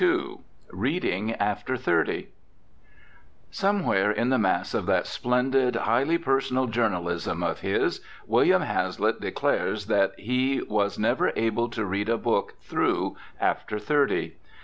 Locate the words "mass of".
4.39-4.87